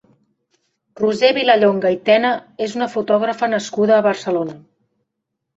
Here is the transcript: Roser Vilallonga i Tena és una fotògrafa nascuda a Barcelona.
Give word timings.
Roser 1.01 1.29
Vilallonga 1.37 1.91
i 1.95 1.99
Tena 2.09 2.31
és 2.69 2.73
una 2.79 2.87
fotògrafa 2.97 3.53
nascuda 3.55 3.97
a 3.99 4.07
Barcelona. 4.11 4.61